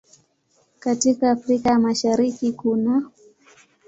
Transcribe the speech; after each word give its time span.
Katika 0.79 1.31
Afrika 1.31 1.69
ya 1.69 1.79
Mashariki 1.79 2.51
kunaː 2.53 3.11